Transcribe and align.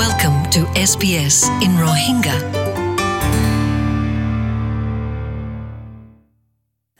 Welcome 0.00 0.38
to 0.54 0.60
SBS 0.82 1.36
in 1.64 1.72
Rohingya. 1.76 2.36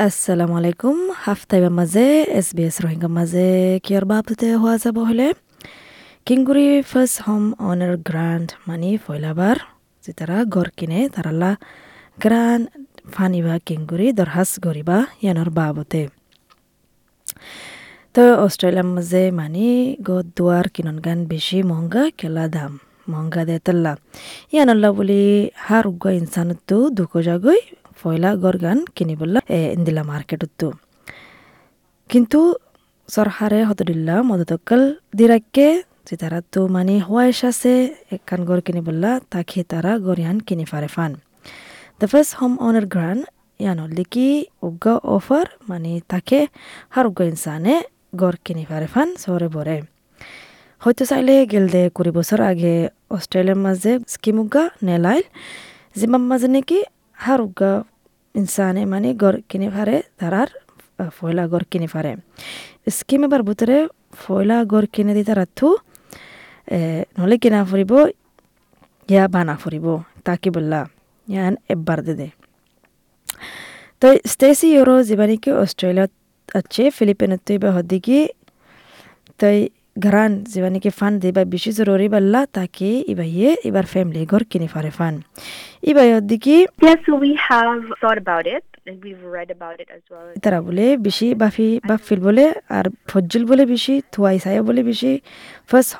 assalamu 0.00 0.54
alaikum 0.60 0.96
হাফতাইবার 1.24 1.72
মাঝে 1.80 2.06
S 2.40 2.48
B 2.56 2.62
S 2.68 2.76
Rohingya 2.84 3.10
মাঝে 3.18 3.48
কিয়র 3.84 4.04
বাবদে 4.10 4.48
হওয়া 4.62 4.76
যাব 4.84 4.96
হলে 5.08 5.28
কিংগুৰি 6.26 6.66
first 6.90 7.16
home 7.26 7.44
owner 7.70 7.94
grant 8.08 8.48
money 8.68 8.90
ফয়লাবাৰ 9.04 9.56
যে 10.04 10.12
তাৰা 10.18 10.36
ঘৰ 10.54 10.68
কিনে 10.78 11.00
তাৰালা 11.14 11.50
গ্ৰাণ্ড 12.24 12.64
ফানিবা 13.14 13.54
কিংগুৰি 13.68 14.06
দৰখাস্ত 14.20 14.54
কৰিবা 14.66 14.98
ইয়ানৰ 15.22 15.50
বাবতে 15.58 16.02
তো 18.14 18.22
অস্ট্রেলিয়ার 18.44 18.88
মাঝে 18.96 19.22
মানে 19.40 19.66
গো 20.06 20.16
দুয়ার 20.36 20.66
কিনন 20.74 20.96
গান 21.06 21.18
বেশি 21.32 21.58
মহঙ্গা 21.70 22.02
কেলা 22.20 22.46
দাম 22.56 22.72
মহঙ্গা 23.12 23.42
তাল্লা 23.66 23.92
ইয়ানল্লা 24.52 24.88
বলি 24.98 25.22
হার 25.66 25.84
উগ্গা 25.90 26.10
ইনসানতো 26.20 26.76
দুকো 26.96 27.18
জাগই 27.26 27.60
ফয়লা 27.98 28.30
গর 28.42 28.56
গান 28.64 28.78
কিনিবল্লা 28.96 29.40
এ 29.50 29.60
ইন্দিলা 29.76 30.02
মার্কেটতো 30.10 30.66
কিন্তু 32.10 32.40
সরকারে 33.08 33.58
হতদিল্লা 33.68 34.16
মদতকাল 34.22 34.82
দিরাক্কে 35.18 35.68
যে 36.06 36.14
তারা 36.16 36.38
তো 36.52 36.60
মানে 36.68 36.94
হোয়াইশ 37.00 37.40
আছে 37.50 37.72
একখান 38.14 38.40
গড় 38.48 38.62
কিনিবল্লা 38.66 39.10
তাকে 39.32 39.60
তারা 39.70 39.92
গরিয়ান 40.06 40.36
কিনি 40.48 40.64
ফারে 40.70 40.88
fun 40.94 41.12
the 42.00 42.06
first 42.12 42.32
home 42.38 42.52
owner 42.66 42.86
grant 42.94 43.22
ইয়ানল্লি 43.60 44.04
কি 44.12 44.28
উগ্গা 44.62 44.94
অফার 45.16 45.46
মানে 45.70 45.92
তাকে 46.10 46.38
হার 46.90 47.04
উগ্গা 47.10 47.24
ইনসানে 47.30 47.74
গড় 48.16 48.36
কিনি 48.44 48.64
ফারে 48.70 48.88
ফান 48.92 49.08
সরে 49.22 49.48
বরে 49.54 49.76
হয়তো 50.82 51.02
চাইলে 51.10 51.34
গেল 51.52 51.66
দে 51.74 51.82
কুড়ি 51.96 52.10
বছর 52.18 52.38
আগে 52.50 52.74
অস্ট্রেলিয়ার 53.16 53.60
মাঝে 53.66 53.92
স্কিম 54.14 54.36
উগ্গা 54.42 54.64
নেলাইল। 54.88 55.24
জিমার 55.98 56.22
মাঝে 56.30 56.48
নাকি 56.54 56.78
হার 57.22 57.40
উগ্গা 57.46 57.72
ইনসানে 58.34 58.82
মানে 58.92 59.08
গড় 59.22 59.38
কিনি 59.50 59.68
ফারে 59.74 59.96
তারার 60.18 60.50
ফয়লা 61.16 61.44
গড় 61.52 61.64
কিনি 61.72 61.86
ফারে 61.92 62.12
স্কিম 62.96 63.20
এবার 63.26 63.42
ভিতরে 63.48 63.76
ফয়লা 64.22 64.56
গড় 64.72 64.86
কিনে 64.94 65.12
দি 65.16 65.22
তারা 65.28 65.44
থু 65.58 65.68
নহলে 67.16 67.36
কিনা 67.42 67.60
ফুরিব 67.70 67.92
ইয়া 69.08 69.24
বানা 69.34 69.54
ফুরিব 69.62 69.86
তাকি 70.26 70.48
বললা 70.56 70.80
ইয়ান 71.32 71.54
এবার 71.74 71.98
দে 72.06 72.14
দে। 72.20 72.28
তো 74.00 74.06
স্টেসি 74.32 74.68
ইউরো 74.76 74.96
জীবানিকে 75.08 75.50
অস্ট্রেলিয়াত 75.62 76.12
আছে, 76.58 76.84
ফিলিপিনত 76.96 77.48
বা 77.62 77.68
হদিকি 77.76 78.18
তই 79.40 79.58
ঘরান 80.00 80.32
জীবানিকে 80.52 80.90
ফান 80.90 81.12
দিবা 81.22 81.42
বেশি 81.54 81.70
জরুরি 81.72 82.06
বললা 82.08 82.40
তাকে 82.54 82.88
ইবাইয়ে 83.12 83.48
এবার 83.64 83.84
ফ্যামিলি 83.92 84.22
ঘর 84.26 84.42
কিনে 84.50 84.68
ফারে 84.74 84.92
ফান 84.98 85.14
ইবাই 85.82 86.08
so 87.06 87.12
we 87.16 87.32
have 87.40 87.80
thought 88.00 88.18
about 88.18 88.46
it. 88.46 88.64
well. 90.10 90.28
তারা 90.44 90.58
বলে 90.60 90.86
বেশি 90.98 91.26
বাফি 91.34 91.68
বাফিল 91.88 92.20
বলে 92.20 92.44
আর 92.68 92.86
ফজ্জুল 93.08 93.44
বলে 93.44 93.64
বেশি 93.66 93.94
থুয়াই 94.12 94.36
সায়া 94.38 94.62
বলে 94.62 94.80
বেশি 94.82 95.12
ফার্স্ট 95.70 95.92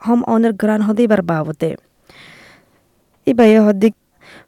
হোম 0.00 0.20
অনার 0.26 0.52
গ্রান 0.52 0.80
হদে 0.82 1.02
এবার 1.08 1.22
বাবতে 1.30 1.68
ইবাই 3.26 3.50
হদিক 3.66 3.94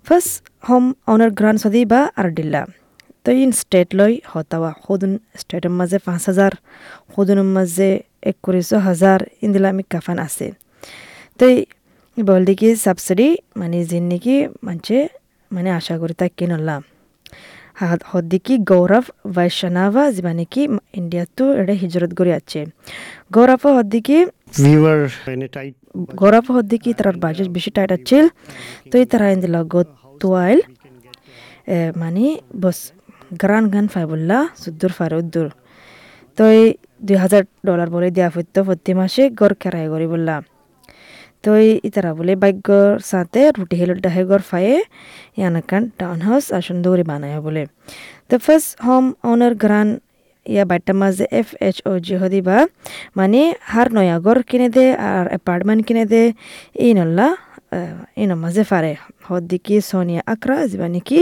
ফার্স্ট 0.07 0.33
হোম 0.69 0.85
অনার 1.07 1.31
গ্রান 1.39 1.57
সদি 1.57 1.81
বা 1.93 2.01
আর 2.17 2.29
ডিল্লা 2.37 2.63
তো 3.27 3.31
ইন 3.43 3.51
স্টেট 3.61 3.89
লই 3.99 4.13
হতাওয়া 4.33 4.71
সদুন 4.85 5.13
স্টেটের 5.41 5.73
মাঝে 5.79 5.99
পাঁচ 6.07 6.23
হাজার 6.29 6.53
সদুনের 7.13 7.49
মাঝে 7.57 7.89
একত্রিশ 8.23 8.69
হাজার 8.87 9.19
ইন্দিলা 9.45 9.69
আমি 9.75 9.85
কাফান 9.93 10.19
আছে 10.27 10.47
তো 11.41 11.45
বল 12.17 12.43
দেখি 12.49 12.69
সাবসিডি 12.85 13.29
মানে 13.57 13.79
যিন 13.91 14.05
নাকি 14.11 14.37
মানছে 14.67 14.97
মানে 15.51 15.69
আশা 15.79 15.95
করি 16.01 16.15
তাক 16.21 16.33
কিনলাম 16.39 16.83
হদ্দিকি 18.11 18.55
গৌরব 18.71 19.07
বৈষ্ণাবা 19.35 20.03
যিবা 20.15 20.33
নাকি 20.39 20.63
ইন্ডিয়াতো 21.01 21.45
এটা 21.61 21.75
হিজরত 21.83 22.13
করে 22.19 22.33
আছে 22.39 22.61
গৌরব 23.35 23.63
হদ্দিকি 23.77 24.19
গৌরব 26.21 26.47
হদ্দিকি 26.57 26.91
তার 26.99 27.17
বাজেট 27.25 27.49
বেশি 27.57 27.71
টাইট 27.77 27.91
আছিল 27.97 28.25
তো 28.91 28.95
তারা 29.11 29.27
ইন্দিলা 29.35 29.61
গতুয়াইল 29.73 30.61
মানে 32.01 32.25
বস 32.61 32.79
গ্রান 33.31 33.65
গান 33.75 33.87
ফাইবুল্লা 33.95 34.39
সুদ্দুর 34.63 34.93
ফারে 34.99 35.17
উদ্দুর 35.23 35.49
তো 36.39 36.43
এই 36.59 36.65
দুই 37.07 37.17
হাজার 37.25 37.43
ডলার 37.69 37.89
বলে 37.95 38.09
দেওয়া 38.17 38.31
হইত 38.35 38.57
প্রতি 38.67 38.93
মাসে 38.99 39.23
গড় 39.41 39.55
কেরাই 39.63 39.87
করি 39.93 40.07
বললাম 40.13 40.43
তো 41.43 41.51
ইতারা 41.89 42.11
বলে 42.19 42.33
বাইকর 42.43 42.93
সাথে 43.11 43.41
রুটি 43.57 43.75
হেলো 43.81 43.95
ডাহে 44.05 44.23
গড় 44.31 44.45
ফায়ে, 44.51 44.75
ইয়ানাকান 45.39 45.83
টাউন 45.99 46.19
হাউস 46.27 46.45
আর 46.57 46.63
সুন্দর 46.69 46.91
করে 46.93 47.05
বানায় 47.11 47.41
বলে। 47.47 47.63
তো 48.29 48.35
ফার্স্ট 48.45 48.71
হোম 48.87 49.05
ওনার 49.31 49.53
গ্রান 49.63 49.89
ইয়া 50.47 50.65
বাইটা 50.71 50.93
মাঝে 51.01 51.25
এফ 51.41 51.49
এইচ 51.67 51.77
ও 51.91 51.93
জি 52.07 52.15
হদিবা 52.23 52.57
মানে 53.19 53.41
হার 53.73 53.89
নয়া 53.97 54.17
গড় 54.27 54.41
কিনে 54.51 54.69
দে 54.77 54.87
আর 55.11 55.25
অ্যাপার্টমেন্ট 55.33 55.81
কিনে 55.89 56.05
দে, 56.13 56.23
এই 56.85 56.91
নল্লা 56.99 57.27
ইন 58.17 58.31
মাঝে 58.43 58.63
ফারে 58.71 58.93
হদ্দিকি 59.29 59.75
সোনিয়া 59.89 60.23
আকরা 60.33 60.57
যিবা 60.71 60.87
নাকি 60.95 61.21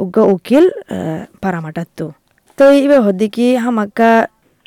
উগ্র 0.00 0.18
উকিল 0.34 0.64
পারামাটাতো 1.42 2.06
তো 2.58 2.64
এবার 2.78 3.00
হদ্দিকি 3.06 3.46
হামাকা 3.64 4.12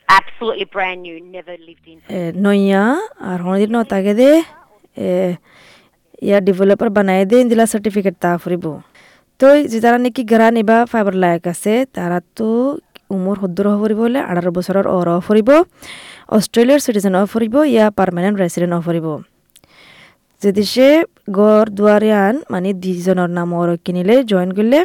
Absolutely 0.10 0.68
brand 0.68 1.00
new, 1.02 1.18
never 1.28 1.56
lived 1.68 1.88
in. 1.88 1.98
নইয়া 2.46 2.84
আর 3.30 3.40
হনদির 3.46 3.70
ন 3.76 3.78
তাকে 3.92 4.14
দে 4.20 4.30
ইয়া 6.22 6.38
ডেভেলপার 6.48 6.90
বানাই 6.96 7.20
দে 7.32 7.38
দিলা 7.52 7.66
সার্টিফিকেট 7.74 8.16
তা 8.24 8.32
ফুরিব 8.44 8.66
তো 9.40 9.48
যারা 9.74 9.98
নাকি 10.04 10.22
গড়া 10.32 10.48
নিবা 10.58 10.78
ফাইবার 10.92 11.16
লায়ক 11.24 11.46
আছে 11.54 11.74
তারা 11.96 12.20
তো 12.38 12.48
উমর 13.16 13.36
সদ্দুর 13.42 13.66
হব 13.72 13.80
ফুরিব 13.84 14.00
হলে 14.06 14.20
আঠারো 14.30 14.52
বছৰৰ 14.58 14.86
অৰ 14.96 15.08
ফুৰিব 15.28 15.50
অষ্ট্ৰেলিয়াৰ 16.36 16.80
চিটিজেন 16.86 17.16
অফ 17.20 17.26
ফুৰিব 17.34 17.56
ইয়া 17.74 17.86
পাৰ্মানেণ্ট 18.00 18.36
ৰেচিডেণ্ট 18.42 18.74
অফ 18.78 18.82
ফুৰিব 18.88 19.06
যদি 20.44 20.64
সে 20.74 20.88
গড় 21.38 21.70
দুয়ারিয়ান 21.78 22.36
মানে 22.54 22.70
দুজনের 22.84 23.32
নামর 23.38 23.70
কিনিলে 23.86 24.16
জয়েন 24.32 24.50
করলে 24.58 24.80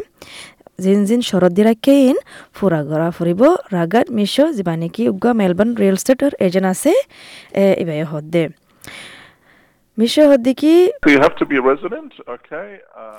জিন 0.83 0.99
জিন 1.07 1.21
শরৎ 1.29 1.51
দি 1.57 1.63
রাখে 1.69 1.93
ইন 2.09 2.17
ফুরা 2.55 2.81
গড়া 2.89 3.09
ফুরিব 3.17 3.41
রাগাত 3.75 4.07
মিশো 4.17 4.45
যিবা 4.57 4.73
নাকি 4.81 5.03
উগা 5.13 5.31
মেলবোর্ন 5.39 5.71
রিয়েল 5.81 5.97
স্টেটর 6.03 6.31
এজেন্ট 6.45 6.67
আছে 6.73 6.91
এবাই 7.81 7.99
হদ্দে 8.11 8.43
মিশো 9.97 10.23
হদ্দে 10.31 10.51
কি? 10.61 10.73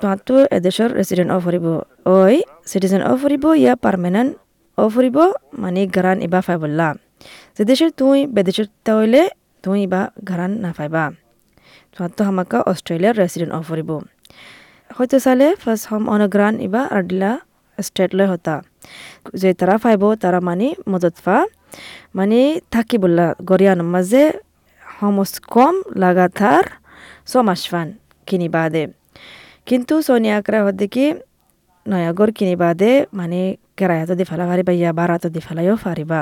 তোমাতো 0.01 0.33
এদেশৰ 0.57 0.89
ৰেচিডেণ্ট 0.99 1.29
অফ 1.35 1.39
ফুৰিব 1.45 1.65
ঐ 2.13 2.33
চিটিজেন 2.69 3.01
অফ 3.09 3.15
ফুৰিব 3.23 3.43
ইয়া 3.61 3.73
পাৰ্মানেণ্ট 3.85 4.31
অফ 4.77 4.87
ফুৰিব 4.95 5.17
মানে 5.61 5.81
গাৰান 5.95 6.17
ইবা 6.27 6.39
ফাইবল্লা। 6.47 6.87
যে 7.57 7.63
দেশে 7.69 7.87
তুই 7.99 8.19
বেদেশত 8.35 8.69
তাইলে 8.85 9.21
তুই 9.63 9.77
ইবা 9.87 10.01
গাৰান 10.29 10.51
নাফাইবা 10.63 11.03
তোমাতো 11.93 12.21
হামাকা 12.27 12.57
অষ্ট্ৰেলিয়াৰ 12.71 13.15
ৰেচিডেণ্ট 13.21 13.51
অফ 13.57 13.63
ফুৰিব 13.69 13.89
হয়তো 14.89 15.17
চালে 15.25 15.47
first 15.61 15.85
home 15.91 16.03
on 16.13 16.21
গ্ৰান 16.35 16.53
Iba 16.67 16.81
আৰ্ডিলা 16.97 17.31
state 17.77 18.11
লৈ 18.17 18.27
হতা। 18.31 18.55
যে 19.41 19.49
তারা 19.59 19.75
ফাইব 19.83 20.03
তারা 20.23 20.39
মানে 20.49 20.67
মদত 20.91 21.15
ফা। 21.23 21.37
মানে 22.17 22.39
থাকি 22.73 22.95
বললা 23.03 23.25
গরিয়ান 23.49 23.79
মাঝে 23.93 24.23
হমস 24.83 25.33
কম 25.53 25.75
লাগাতার 26.03 26.65
ছমাস 27.31 27.61
ফান 27.71 27.87
কিনিবা 28.27 28.63
দে 28.73 28.83
কিন্তু 29.67 29.93
সোনিয়া 30.07 30.35
আকরা 30.39 30.59
হদ্দে 30.65 30.87
কি 30.95 31.05
নয়াগর 31.85 32.29
কিনিবা 32.37 32.69
দে 32.81 32.91
মানে 33.19 33.39
কেরায়াতো 33.77 34.13
দি 34.19 34.23
ফেলা 34.29 34.45
পারিবা 34.49 34.71
ইয়া 34.79 34.91
বারাতো 34.99 35.27
দি 35.35 35.39
ফেলাইও 35.47 35.75
পারিবা 35.85 36.19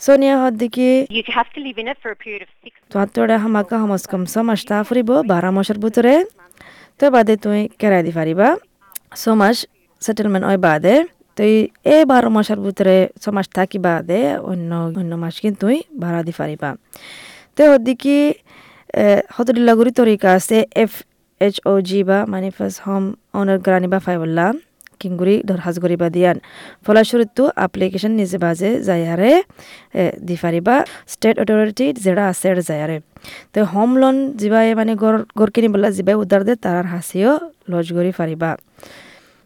সোনিয়া 0.00 0.34
হদ্দে 0.42 0.66
কি 0.74 0.88
You 1.10 1.22
have 1.38 1.50
to 1.54 1.60
live 1.66 1.78
in 1.82 1.86
it 1.92 1.98
for 2.02 2.10
a 2.16 2.18
period 2.24 2.42
of 2.46 2.50
six 2.62 2.72
তোহাত্তরে 2.92 3.36
হামাকা 3.42 3.76
হমস 3.82 4.04
কম 4.10 4.22
ছমাস 4.32 4.60
তা 4.68 4.76
ফুরিব 4.88 5.10
বারো 5.30 5.50
মাসের 5.56 5.78
ভিতরে 5.84 6.14
তো 7.00 7.04
বাদে 7.14 7.34
তুই 7.44 7.60
কেরাই 7.80 8.02
দি 8.06 8.12
পারিবা 8.18 8.48
ছমাস 9.20 9.56
সেটেলমেন্ট 10.02 10.44
হয় 10.48 10.60
বাদে 10.66 10.94
তুই 11.36 11.52
এই 11.94 12.02
বারো 12.12 12.28
মাসের 12.36 12.58
ভিতরে 12.64 12.96
ছমাস 13.22 13.46
থাকি 13.56 13.78
বাদে 13.86 14.20
অন্য 14.50 14.70
অন্য 15.00 15.12
মাস 15.22 15.34
কিন্তু 15.42 15.58
তুই 15.62 15.76
ভাড়া 16.02 16.20
দি 16.26 16.32
পারিবা 16.40 16.70
তো 17.56 17.62
হদ্দিকি 17.72 18.16
হতদিল্লাগুড়ি 19.36 19.92
তরিকা 20.00 20.28
আছে 20.38 20.58
এফ 20.84 20.92
এইচ 21.40 21.56
ও 21.70 21.72
জি 21.88 22.00
বা 22.08 22.18
মানে 22.32 22.48
ফার্স্ট 22.56 22.78
হোম 22.84 23.04
অনার 23.38 23.58
গ্রানি 23.66 23.88
বা 23.92 23.98
ফাইবল্লা 24.06 24.46
কিংগুড়ি 25.00 25.36
দরখাজ 25.48 25.76
করিবা 25.84 26.06
দিয়ান 26.14 26.36
ফলস্বরূপ 26.84 27.38
আপ্লিকেশন 27.64 28.12
নিজে 28.20 28.38
বাজে 28.44 28.70
যায়ারে 28.88 29.32
দি 30.26 30.36
পারিবা 30.42 30.74
স্টেট 31.12 31.36
অথরিটি 31.42 31.86
যেটা 32.04 32.24
আছে 32.30 32.48
যায়ারে 32.68 32.96
তো 33.52 33.58
হোম 33.72 33.90
লোন 34.00 34.16
যিবাই 34.40 34.66
মানে 34.80 34.92
গড় 35.02 35.18
গড় 35.38 35.50
কিনিবলা 35.54 35.88
যিবাই 35.96 36.16
উদার 36.22 36.42
দে 36.48 36.54
তার 36.64 36.84
হাসিও 36.92 37.32
লজ 37.70 37.86
করি 37.96 38.10
পারিবা 38.18 38.50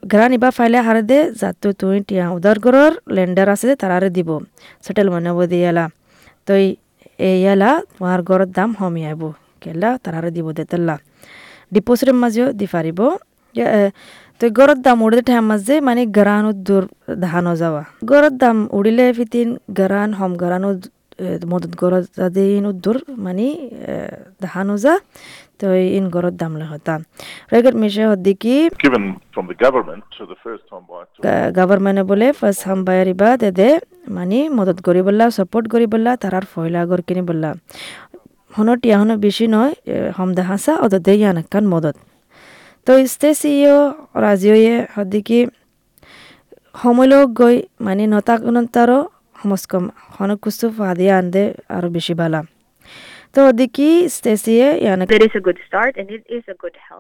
গ্রা 0.02 0.26
নিবা 0.32 0.48
ফাইলে 0.50 0.78
হারে 0.86 1.02
দে 1.02 1.18
যাতো 1.40 1.68
তুই 1.80 1.96
টিয়া 2.08 2.26
উদার 2.36 2.56
গড়র 2.64 2.92
লেন্ডার 3.16 3.48
আছে 3.54 3.68
তারারে 3.80 4.08
দিব 4.16 4.28
সেটেলমেন্ট 4.84 5.26
হব 5.30 5.38
দিয়ালা 5.52 5.84
তো 6.46 6.52
এই 6.58 7.36
ইয়ালা 7.38 7.70
তোমার 7.88 8.20
গড়ের 8.28 8.50
দাম 8.56 8.70
হমি 8.78 9.02
আইব 9.08 9.22
কেলা 9.62 9.90
তারারে 10.04 10.30
দিব 10.36 10.46
দেতলা 10.58 10.96
ডিপোজিটের 11.72 12.16
মাঝেও 12.22 12.48
দি 12.52 12.66
পারিব 12.72 13.00
তো 14.40 14.44
গড়ের 14.50 14.78
দাম 14.82 14.98
উড়ে 15.02 15.20
ঠাম 15.22 15.44
মাঝে 15.50 15.74
মানে 15.80 16.02
গরান 16.16 16.44
দূর 16.66 16.84
ধানো 17.20 17.52
যাওয়া 17.56 17.82
গড়ের 18.04 18.34
দাম 18.38 18.56
উড়িলে 18.72 19.06
ফিতিন 19.12 19.48
গরান 19.78 20.10
হম 20.12 20.32
গরান 20.36 20.64
মদত 21.48 21.72
গড় 21.80 21.96
দিন 22.34 22.64
উদ্দুর 22.66 22.96
মানে 23.16 23.46
ধানো 24.40 24.74
যা 24.76 24.94
তো 25.58 25.66
ইন 25.98 26.04
গড়ের 26.10 26.34
দাম 26.36 26.52
হতা 26.70 26.94
রেগেট 27.52 27.74
মিশে. 27.74 28.04
To 29.30 29.40
গভর্নমেন্টে 31.58 32.02
বলে 32.02 32.26
ফার্স্ট 32.32 32.62
হাম 32.68 32.78
বায়ারিবা 32.84 33.28
দেদে 33.36 33.68
মানে 34.08 34.38
মদত 34.48 34.78
করি 34.86 35.00
বললা 35.02 35.24
সাপোর্ট 35.30 35.64
করি 35.72 35.86
বললা 35.86 36.12
তারার 36.16 36.44
ফয়লা 36.52 36.80
গর 36.86 37.00
কিনি 37.08 37.22
বললা 37.22 37.50
হনত 38.54 38.80
ইয়াহনো 38.86 39.14
বেশি 39.16 39.44
নয় 39.46 39.72
হম 40.18 40.30
দেহাসা 40.34 40.72
অত 40.76 40.94
দে 41.06 41.12
ইয়ানাকান 41.20 41.64
মদত 41.66 41.96
তো 42.86 42.92
ষ্টেচিও 43.14 43.78
ৰাজীয়ে 44.24 44.74
সদিকি 44.94 45.40
সময়লৈ 46.74 47.22
গৈ 47.40 47.56
মানে 47.86 48.04
নতাকনতাৰো 48.14 48.98
সমস্কম। 49.40 49.82
সনকুচু 50.14 50.66
ফাদি 50.78 51.06
আন্দে 51.18 51.44
আৰু 51.76 51.88
বেছি 51.94 52.14
বালা। 52.20 52.40
তো 53.34 53.38
অধিকি 53.50 53.88
ষ্টেচিয়ে 54.16 54.66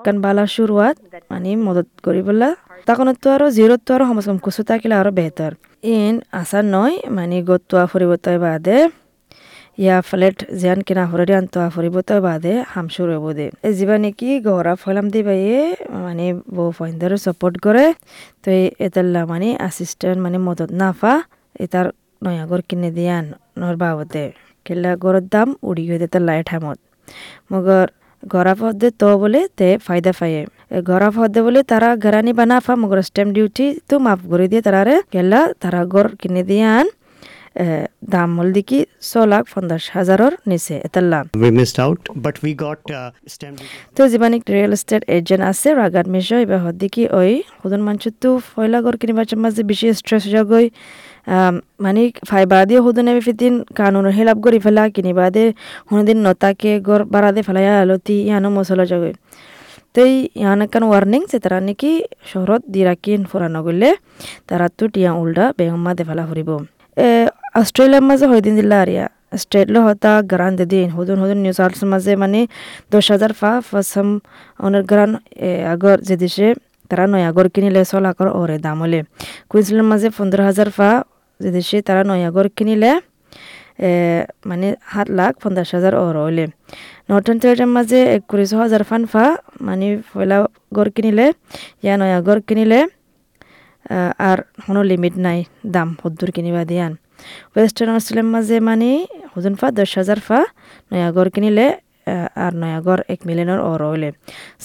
কাৰণ 0.04 0.16
বালা 0.24 0.44
শুৰুৱাত 0.54 0.96
মানে 1.32 1.50
মদত 1.66 1.88
কৰিবলা 2.06 2.48
তাকনত্ব 2.88 3.24
আৰু 3.36 3.46
জিৰত্ব 3.58 3.88
আৰু 3.96 4.04
সমস্কম 4.10 4.36
কুচু 4.44 4.62
থাকিলে 4.70 4.94
আৰু 5.02 5.10
বেহতৰ। 5.18 5.52
ইন 5.94 6.14
আশা 6.40 6.60
নহয় 6.72 6.96
মানে 7.16 7.36
গতোৱা 7.50 7.84
ফুৰিবতে 7.92 8.32
বাদে। 8.44 8.78
ইয়া 9.78 9.96
ফ্লেট 10.08 10.38
জিয়ান 10.60 10.80
কিনা 10.86 11.04
ফুৰি 11.10 11.32
আনতোৱা 11.38 11.66
ফুৰিব 11.74 11.96
তই 12.08 12.20
বাদে 12.26 12.52
হাম 12.72 12.86
শুরু 12.94 13.12
হব 13.16 13.26
দে 13.38 13.46
এই 13.66 13.72
যিবা 13.78 13.96
নেকি 14.04 14.28
গহরা 14.46 14.72
ফলাম 14.82 15.06
দি 15.14 15.20
বাইয়ে 15.28 15.60
মানে 16.04 16.26
বউ 16.56 16.68
ফইন্দারও 16.78 17.16
সাপোর্ট 17.26 17.54
করে 17.64 17.84
তো 18.42 18.48
এতাল্লা 18.86 19.20
মানে 19.30 19.48
আসিস্ট্যান্ট 19.68 20.18
মানে 20.24 20.38
মদত 20.46 20.70
নাফা 20.80 21.14
এটার 21.64 21.86
নয়াগর 22.24 22.60
কিনে 22.68 22.90
দিয়ান 22.96 23.24
নর 23.60 23.74
বাবতে। 23.82 24.22
কেলা 24.66 24.92
গরর 25.04 25.24
দাম 25.34 25.48
উড়ি 25.68 25.84
হয়ে 25.88 26.00
দিতে 26.02 26.18
লাই 26.28 26.40
ঠামত। 26.48 26.78
মগর 27.52 27.86
গরা 28.22 28.54
ফদে 28.60 28.88
তো 29.00 29.08
বলে 29.22 29.40
তে 29.58 29.68
ফায়দা 29.86 30.12
পায়ে 30.18 30.42
গরা 30.88 31.08
ফদে 31.16 31.40
বলে 31.46 31.60
তারা 31.70 31.88
গরানি 32.04 32.32
বানাফা 32.38 32.72
মগর 32.82 32.98
স্ট্যাম্প 33.08 33.30
ডিউটি 33.36 33.66
তো 33.88 33.94
মাফ 34.06 34.20
করে 34.30 34.46
দিয়ে 34.50 34.62
তারারে 34.66 34.94
গেলা 35.14 35.40
তারা 35.62 35.80
গর 35.92 36.06
কিনে 36.20 36.42
দিয়ান 36.50 36.86
দাম 38.12 38.28
মল 38.36 38.48
দিকি 38.56 38.78
ছ 39.02 39.12
লাখ 39.32 39.44
পঞ্চাশ 39.52 39.84
হাজারর 39.96 40.32
নিচে 40.50 40.74
এতাল্লা 40.86 41.18
uh. 41.24 41.28
তো 43.96 44.02
যিমানিক 44.12 44.42
রিয়েল 44.48 44.72
এস্টেট 44.76 45.02
এজেন্ট 45.16 45.42
আছে 45.50 45.68
রাগাত 45.74 46.06
মিশো 46.14 46.36
এবার 46.44 46.60
হদ্দিকি 46.66 47.02
ওই 47.18 47.32
সুদন 47.54 47.80
মানুষ 47.86 48.04
তো 48.22 48.30
ফয়লা 48.48 48.78
গর 48.84 48.94
কিনিবার 49.00 49.24
মাঝে 49.44 49.62
বেশি 49.70 49.86
স্ট্রেস 50.00 50.24
যাগৈ 50.34 50.66
মানে 51.80 52.02
ফাইবা 52.30 52.58
দিয়ে 52.68 52.80
সুদনে 52.84 53.12
ফিতিন 53.26 53.54
কানুন 53.74 54.06
হেলাপ 54.16 54.38
করি 54.44 54.58
ফেলা 54.64 54.82
কিনিবা 54.94 55.26
দে 55.34 55.44
হুনদিন 55.88 56.18
নতাকে 56.26 56.72
গর 56.86 57.00
বাড়া 57.12 57.30
দে 57.34 57.40
ফেলাইয়া 57.48 57.74
আলতি 57.82 58.16
ইয়ানো 58.28 58.48
মশলা 58.56 58.84
যাগৈ 58.92 59.14
তো 59.94 60.00
এই 60.04 60.14
ইয়ানাকান 60.40 60.84
ওয়ার্নিং 60.86 61.20
যে 61.30 61.38
তারা 61.44 61.58
নাকি 61.60 61.92
শহরত 62.30 62.62
দি 62.72 62.80
রাখিন 62.82 63.20
ফুরানো 63.30 63.60
গলে 63.66 63.90
তারা 64.48 64.66
তো 64.78 64.84
টিয়া 64.94 65.10
উল্টা 65.20 65.44
বেগম্মা 65.58 65.90
দে 65.98 66.02
ফেলা 66.08 66.24
ফুরিব 66.28 66.50
অস্ট্রেলিয়ার 67.54 68.04
মাঝে 68.10 68.26
হইদিন 68.32 68.54
দিলা 68.58 68.76
আরিয়া 68.84 69.06
স্টেটলো 69.40 69.80
হতা 69.86 70.12
গ্রান 70.32 70.52
দে 70.58 70.64
দিন 70.72 70.88
হুদুন 70.96 71.16
হুদুন 71.22 71.38
নিউজ 71.44 71.58
আর্টস 71.64 71.80
মাঝে 71.92 72.12
মানে 72.22 72.40
দশ 72.92 73.06
হাজার 73.14 73.32
ফা 73.40 73.50
ফাসাম 73.68 74.08
অনের 74.60 74.84
গ্রান 74.90 75.10
আগর 75.72 75.96
যে 76.08 76.14
দেশে 76.22 76.48
তারা 76.90 77.04
নয় 77.12 77.24
আগর 77.30 77.46
কিনিলে 77.54 77.80
ছ 77.84 77.92
লাখর 78.06 78.28
ওরে 78.38 78.56
দাম 78.66 78.76
হলে 78.84 79.00
কুইন্সল্যান্ড 79.50 79.88
মাঝে 79.92 80.08
পনেরো 80.16 80.42
হাজার 80.48 80.68
ফা 80.76 80.90
যে 81.40 81.50
দেশে 81.56 81.78
তারা 81.88 82.02
নয় 82.10 82.22
আগর 82.28 82.46
কিনিলে 82.56 82.92
মানে 84.48 84.66
সাত 84.90 85.08
লাখ 85.18 85.32
পঞ্চাশ 85.42 85.68
হাজার 85.76 85.92
ওর 86.02 86.14
হইলে 86.22 86.44
নর্থন 87.08 87.36
টেরিটের 87.40 87.70
মাঝে 87.76 87.98
একত্রিশ 88.16 88.50
হাজার 88.62 88.82
ফান 88.88 89.02
ফা 89.12 89.24
মানে 89.60 89.86
পয়লা 90.08 90.36
গড় 90.76 90.90
কিনিলে 90.96 91.26
ইয়া 91.84 91.94
নয়া 92.00 92.18
গড় 92.28 92.40
কিনিলে 92.48 92.80
আর 94.28 94.38
কোনো 94.64 94.80
লিমিট 94.90 95.14
নাই 95.26 95.38
দাম 95.74 95.88
সদ্দুর 96.00 96.30
কিনিবা 96.36 96.62
দিয়ান 96.70 96.92
ওয়েস্টার্ন 97.54 97.90
অস্ট্রেলিয়ার 97.98 98.30
মাঝে 98.34 98.56
মানে 98.68 98.90
হুজুন 99.34 99.54
ফা, 99.60 99.66
দশ 99.78 99.90
হাজার 100.00 100.18
ফা 100.26 100.38
নয়া 100.90 101.08
গড় 101.16 101.30
কিনিলে 101.34 101.66
আর 102.44 102.52
নয়া 102.62 102.80
গড় 102.86 103.02
এক 103.12 103.20
মিলিয়নের 103.28 103.60
ওর 103.68 103.80
হইলে। 103.90 104.08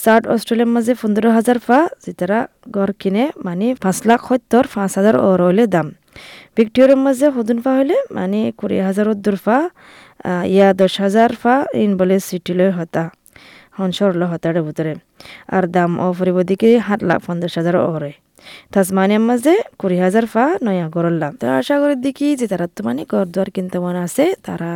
সাউথ 0.03 0.23
অস্ট্রেলিয়ার 0.33 0.71
মাঝে 0.75 0.93
পনেরো 1.01 1.29
হাজার 1.37 1.57
ফা, 1.65 1.79
যেতারা 2.03 2.39
গড় 2.75 2.93
কিনে 3.01 3.23
মানে 3.45 3.67
পাঁচ 3.83 3.97
লাখ 4.09 4.21
সত্তর, 4.29 4.63
পাঁচ 4.75 4.91
হাজার 4.99 5.15
ওর 5.27 5.39
হইলে 5.47 5.63
দাম। 5.73 5.87
ভিক্টোরিয়ার 6.57 7.01
মাঝে 7.05 7.27
হুদুন 7.35 7.57
ফা 7.63 7.71
হইলে 7.79 7.97
মানে 8.17 8.39
কুড়ি 8.59 8.77
হাজার 8.87 9.05
উদ্দুর 9.13 9.37
ফা 9.45 9.57
ইয়া 10.55 10.67
দশ 10.81 10.93
হাজার 11.03 11.29
ফা 11.41 11.55
ইন 11.83 11.91
বলে 11.99 12.15
সিটিলৈ 12.27 12.69
হতা। 12.77 13.03
হনসরল 13.79 14.21
হতারে 14.31 14.61
ভিতরে। 14.67 14.93
আর 15.55 15.63
দাম 15.75 15.91
ও 16.03 16.05
ফুরিব 16.17 16.37
দিকে 16.49 16.69
সাত 16.85 16.99
লাখ 17.09 17.19
পঞ্চাশ 17.27 17.53
হাজার 17.59 17.75
ওরে 17.93 18.11
তাসমানিয়ার 18.73 19.23
মাঝে 19.29 19.53
কুড়ি 19.79 19.97
হাজার 20.05 20.25
ফা 20.33 20.45
নয়া 20.65 20.85
গরল্লাম 20.95 21.31
তো 21.39 21.45
আশা 21.59 21.75
করি 21.81 21.95
দেখি 22.05 22.27
যে 22.39 22.45
তারা 22.51 22.65
তো 22.75 22.81
মানে 22.87 23.03
ঘর 23.11 23.25
দুয়ার 23.33 23.49
কিনতে 23.55 23.77
মনে 23.85 23.99
আছে, 24.07 24.25
তারা 24.47 24.71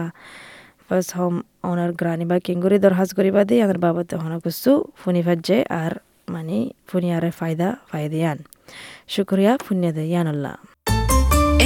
ফার্স্ট 0.88 1.12
হোম 1.18 1.34
ওনার 1.70 1.92
গ্রানি 2.00 2.26
বা 2.32 2.38
কিঙ্গুরি 2.46 2.78
দরহাজ 2.84 3.10
করিবা 3.18 3.42
দিয়ে 3.50 3.62
আমার 3.66 3.80
বাবাতে 3.86 4.16
হনা 4.22 4.38
কুসু, 4.44 4.74
ফুনি 5.00 5.22
ভাজ্যে 5.28 5.58
আর 5.82 5.92
মানে 6.34 6.58
ফুনি 6.90 7.10
আরে 7.18 7.32
ফায়দা 7.40 7.68
ফায়দিয়ান 7.90 8.38
শুক্রিয়া, 9.14 9.52
ফুনিয়া 9.66 9.92
দে 9.98 10.04
ইয়ানুল্লাহ 10.14 10.56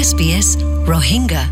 SBS 0.07 0.49
Rohingya 0.91 1.43